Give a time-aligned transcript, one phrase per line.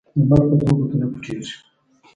[0.19, 1.55] لمر په دوو ګوتو نه پټيږي.